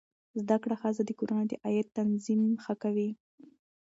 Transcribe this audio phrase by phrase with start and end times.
[0.41, 3.09] زده کړه ښځه د کورنۍ د عاید تنظیم ښه کوي.